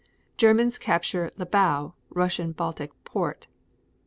Germans 0.35 0.79
capture 0.79 1.29
Libau, 1.37 1.93
Russian 2.09 2.53
Baltic 2.53 2.89
port. 3.03 3.45